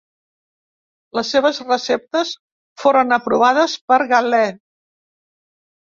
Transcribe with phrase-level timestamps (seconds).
[1.17, 2.31] Les seves receptes
[2.85, 4.45] foren aprovades per Galè.